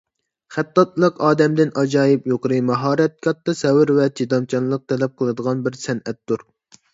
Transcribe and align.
خەتتاتلىق 0.53 1.19
ئادەمدىن 1.27 1.73
ئاجايىپ 1.81 2.25
يۇقىرى 2.31 2.57
ماھارەت، 2.69 3.13
كاتتا 3.27 3.55
سەۋر 3.59 3.93
ۋە 3.99 4.09
چىدامچانلىق 4.21 4.83
تەلەپ 4.95 5.15
قىلىدىغان 5.23 5.63
بىر 5.69 5.79
سەنئەتتۇر. 5.85 6.45